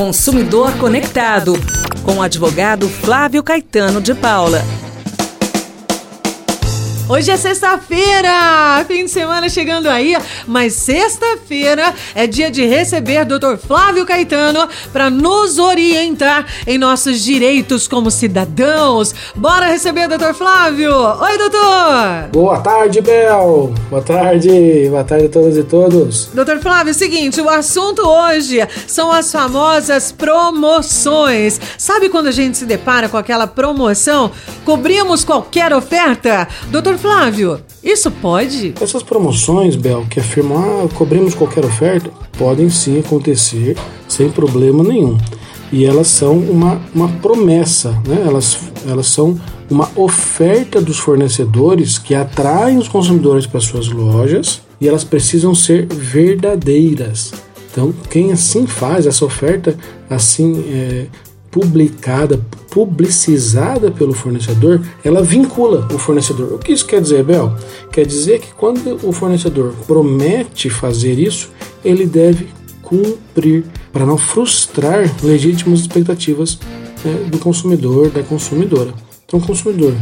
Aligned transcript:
Consumidor 0.00 0.72
Conectado, 0.78 1.52
com 2.02 2.14
o 2.14 2.22
advogado 2.22 2.88
Flávio 2.88 3.42
Caetano 3.42 4.00
de 4.00 4.14
Paula. 4.14 4.62
Hoje 7.10 7.28
é 7.28 7.36
sexta-feira, 7.36 8.84
fim 8.86 9.04
de 9.04 9.10
semana 9.10 9.48
chegando 9.48 9.88
aí, 9.88 10.16
mas 10.46 10.74
sexta-feira 10.74 11.92
é 12.14 12.24
dia 12.24 12.52
de 12.52 12.64
receber 12.64 13.24
Dr. 13.24 13.56
Flávio 13.56 14.06
Caetano 14.06 14.68
para 14.92 15.10
nos 15.10 15.58
orientar 15.58 16.46
em 16.68 16.78
nossos 16.78 17.20
direitos 17.20 17.88
como 17.88 18.12
cidadãos. 18.12 19.12
Bora 19.34 19.66
receber 19.66 20.06
Dr. 20.06 20.34
Flávio. 20.34 20.92
Oi, 20.94 21.36
doutor. 21.36 22.28
Boa 22.30 22.60
tarde, 22.60 23.00
Bel. 23.00 23.74
Boa 23.90 24.02
tarde. 24.02 24.86
Boa 24.88 25.02
tarde 25.02 25.26
a 25.26 25.30
todas 25.30 25.56
e 25.56 25.64
todos. 25.64 26.26
Dr. 26.26 26.60
Flávio, 26.62 26.90
é 26.90 26.92
o 26.92 26.94
seguinte, 26.94 27.40
o 27.40 27.50
assunto 27.50 28.02
hoje 28.06 28.60
são 28.86 29.10
as 29.10 29.32
famosas 29.32 30.12
promoções. 30.12 31.60
Sabe 31.76 32.08
quando 32.08 32.28
a 32.28 32.32
gente 32.32 32.56
se 32.56 32.66
depara 32.66 33.08
com 33.08 33.16
aquela 33.16 33.48
promoção? 33.48 34.30
Cobrimos 34.64 35.24
qualquer 35.24 35.74
oferta? 35.74 36.46
Dr. 36.68 36.99
Flávio, 37.00 37.58
isso 37.82 38.10
pode? 38.10 38.74
Essas 38.78 39.02
promoções, 39.02 39.74
Bel, 39.74 40.04
que 40.10 40.20
afirmam, 40.20 40.84
ah, 40.84 40.88
cobrimos 40.94 41.34
qualquer 41.34 41.64
oferta, 41.64 42.10
podem 42.36 42.68
sim 42.68 42.98
acontecer 42.98 43.74
sem 44.06 44.30
problema 44.30 44.84
nenhum. 44.84 45.16
E 45.72 45.86
elas 45.86 46.08
são 46.08 46.36
uma, 46.36 46.80
uma 46.94 47.08
promessa, 47.08 47.92
né? 48.06 48.22
elas, 48.26 48.58
elas 48.86 49.06
são 49.06 49.40
uma 49.70 49.88
oferta 49.96 50.80
dos 50.80 50.98
fornecedores 50.98 51.96
que 51.96 52.14
atraem 52.14 52.76
os 52.76 52.88
consumidores 52.88 53.46
para 53.46 53.60
suas 53.60 53.88
lojas 53.88 54.60
e 54.80 54.86
elas 54.86 55.04
precisam 55.04 55.54
ser 55.54 55.86
verdadeiras. 55.86 57.32
Então, 57.70 57.94
quem 58.10 58.32
assim 58.32 58.66
faz 58.66 59.06
essa 59.06 59.24
oferta, 59.24 59.76
assim 60.10 60.64
é, 60.68 61.06
publicada, 61.50 62.40
publicizada 62.70 63.90
pelo 63.90 64.12
fornecedor, 64.12 64.80
ela 65.04 65.22
vincula 65.22 65.88
o 65.92 65.98
fornecedor. 65.98 66.52
O 66.54 66.58
que 66.58 66.72
isso 66.72 66.86
quer 66.86 67.00
dizer, 67.00 67.24
Bel? 67.24 67.54
Quer 67.92 68.06
dizer 68.06 68.40
que 68.40 68.52
quando 68.54 68.98
o 69.02 69.12
fornecedor 69.12 69.74
promete 69.86 70.70
fazer 70.70 71.18
isso, 71.18 71.50
ele 71.84 72.06
deve 72.06 72.48
cumprir 72.82 73.64
para 73.92 74.06
não 74.06 74.16
frustrar 74.16 75.10
legítimas 75.22 75.80
expectativas 75.80 76.58
né, 77.04 77.28
do 77.30 77.38
consumidor, 77.38 78.10
da 78.10 78.22
consumidora. 78.22 78.92
Então, 79.24 79.40
o 79.40 79.42
consumidor 79.42 79.94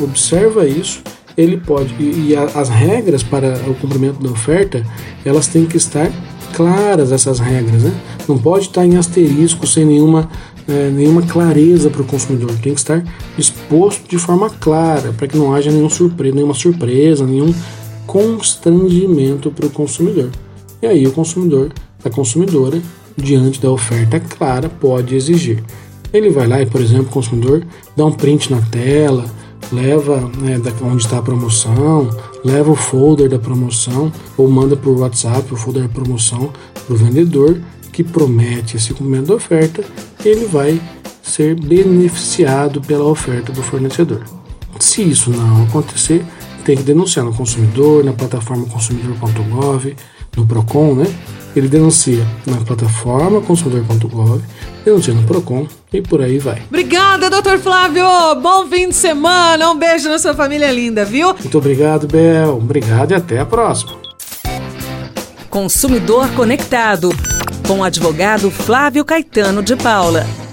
observa 0.00 0.66
isso, 0.66 1.02
ele 1.36 1.56
pode 1.56 1.94
e, 1.98 2.30
e 2.30 2.36
as 2.36 2.68
regras 2.68 3.22
para 3.22 3.54
o 3.68 3.74
cumprimento 3.74 4.22
da 4.22 4.30
oferta, 4.30 4.84
elas 5.24 5.48
têm 5.48 5.66
que 5.66 5.76
estar 5.76 6.10
claras 6.54 7.10
essas 7.10 7.40
regras, 7.40 7.82
né? 7.82 7.92
Não 8.28 8.38
pode 8.38 8.66
estar 8.66 8.86
em 8.86 8.96
asterisco 8.96 9.66
sem 9.66 9.84
nenhuma 9.84 10.30
é, 10.68 10.90
nenhuma 10.90 11.22
clareza 11.22 11.90
para 11.90 12.02
o 12.02 12.04
consumidor. 12.04 12.50
Tem 12.62 12.74
que 12.74 12.80
estar 12.80 13.02
exposto 13.38 14.08
de 14.08 14.18
forma 14.18 14.50
clara, 14.50 15.12
para 15.12 15.26
que 15.26 15.36
não 15.36 15.54
haja 15.54 15.70
nenhum 15.70 15.90
surpresa, 15.90 16.34
nenhuma 16.34 16.54
surpresa, 16.54 17.26
nenhum 17.26 17.54
constrangimento 18.06 19.50
para 19.50 19.66
o 19.66 19.70
consumidor. 19.70 20.30
E 20.82 20.86
aí 20.86 21.06
o 21.06 21.12
consumidor, 21.12 21.72
a 22.04 22.10
consumidora, 22.10 22.80
diante 23.16 23.60
da 23.60 23.70
oferta 23.70 24.20
clara, 24.20 24.68
pode 24.68 25.14
exigir. 25.14 25.62
Ele 26.12 26.30
vai 26.30 26.46
lá 26.46 26.62
e, 26.62 26.66
por 26.66 26.80
exemplo, 26.80 27.06
o 27.06 27.12
consumidor 27.12 27.64
dá 27.96 28.04
um 28.04 28.12
print 28.12 28.52
na 28.52 28.60
tela, 28.60 29.24
leva 29.72 30.30
né, 30.38 30.58
da 30.58 30.70
onde 30.84 31.02
está 31.02 31.18
a 31.18 31.22
promoção, 31.22 32.08
leva 32.44 32.70
o 32.70 32.76
folder 32.76 33.28
da 33.28 33.38
promoção 33.38 34.12
ou 34.36 34.48
manda 34.48 34.76
por 34.76 34.96
WhatsApp 34.98 35.52
o 35.52 35.56
folder 35.56 35.84
da 35.84 35.88
promoção 35.88 36.52
para 36.86 36.94
o 36.94 36.96
vendedor 36.96 37.58
que 37.90 38.04
promete 38.04 38.76
esse 38.76 38.92
cumprimento 38.92 39.28
da 39.28 39.34
oferta, 39.34 39.84
ele 40.24 40.46
vai 40.46 40.80
ser 41.22 41.54
beneficiado 41.58 42.80
pela 42.80 43.04
oferta 43.04 43.52
do 43.52 43.62
fornecedor. 43.62 44.22
Se 44.78 45.02
isso 45.02 45.30
não 45.30 45.64
acontecer, 45.64 46.24
tem 46.64 46.76
que 46.76 46.82
denunciar 46.82 47.24
no 47.24 47.34
consumidor, 47.34 48.04
na 48.04 48.12
plataforma 48.12 48.66
consumidor.gov, 48.66 49.96
no 50.36 50.46
Procon, 50.46 50.94
né? 50.94 51.06
Ele 51.54 51.68
denuncia 51.68 52.26
na 52.46 52.56
plataforma 52.56 53.40
consumidor.gov, 53.40 54.42
denuncia 54.84 55.14
no 55.14 55.22
Procon 55.22 55.68
e 55.92 56.02
por 56.02 56.20
aí 56.20 56.38
vai. 56.38 56.62
Obrigada, 56.68 57.30
doutor 57.30 57.58
Flávio! 57.58 58.04
Bom 58.42 58.66
fim 58.66 58.88
de 58.88 58.94
semana, 58.94 59.70
um 59.70 59.78
beijo 59.78 60.08
na 60.08 60.18
sua 60.18 60.34
família 60.34 60.70
linda, 60.72 61.04
viu? 61.04 61.28
Muito 61.28 61.58
obrigado, 61.58 62.08
Bel. 62.08 62.56
Obrigado 62.56 63.12
e 63.12 63.14
até 63.14 63.38
a 63.38 63.46
próxima. 63.46 63.92
Consumidor 65.48 66.28
Conectado 66.30 67.10
com 67.66 67.80
o 67.80 67.84
advogado 67.84 68.50
Flávio 68.50 69.04
Caetano 69.04 69.62
de 69.62 69.74
Paula. 69.74 70.43